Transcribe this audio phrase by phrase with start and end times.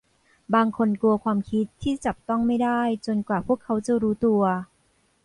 [0.55, 4.41] บางคนกลัวความคิดที่จับต้องไม่ได้จนกว่าพวกเขาจะรู้ตัว